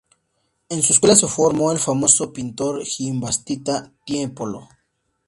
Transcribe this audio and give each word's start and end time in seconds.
En 0.69 0.81
su 0.81 0.93
escuela 0.93 1.15
se 1.15 1.27
formó 1.27 1.71
el 1.71 1.77
famoso 1.77 2.33
pintor 2.33 2.83
Giambattista 2.83 3.93
Tiepolo. 4.03 4.67